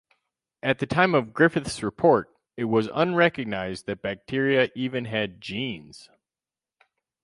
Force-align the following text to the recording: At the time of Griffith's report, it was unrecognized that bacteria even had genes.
At 0.63 0.79
the 0.79 0.87
time 0.87 1.13
of 1.13 1.31
Griffith's 1.31 1.83
report, 1.83 2.35
it 2.57 2.63
was 2.63 2.89
unrecognized 2.91 3.85
that 3.85 4.01
bacteria 4.01 4.71
even 4.73 5.05
had 5.05 5.39
genes. 5.39 6.09